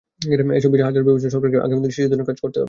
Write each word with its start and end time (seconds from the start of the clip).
এসব 0.57 0.69
বিষয় 0.73 0.93
বিবেচনায় 1.05 1.17
নিয়ে 1.21 1.33
সরকারকে 1.35 1.57
আগামী 1.65 1.79
দিনে 1.83 1.93
শিশুদের 1.95 2.11
জন্য 2.13 2.23
কাজ 2.29 2.37
করতে 2.43 2.55
হবে। 2.57 2.59